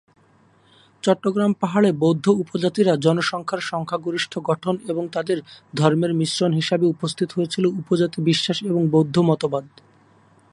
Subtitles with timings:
[1.03, 5.37] চট্টগ্রাম পাহাড়ে বৌদ্ধ উপজাতিরা জনসংখ্যার সংখ্যাগরিষ্ঠ গঠন, এবং তাদের
[5.73, 9.65] ধর্মের মিশ্রণ হিসাবে উপস্থিত হয়েছিল উপজাতি বিশ্বাস এবং বৌদ্ধ মতবাদ।